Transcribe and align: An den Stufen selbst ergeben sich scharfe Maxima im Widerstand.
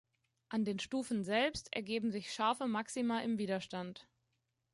An 0.49 0.65
den 0.65 0.79
Stufen 0.79 1.23
selbst 1.23 1.71
ergeben 1.75 2.09
sich 2.09 2.33
scharfe 2.33 2.65
Maxima 2.65 3.19
im 3.19 3.37
Widerstand. 3.37 4.07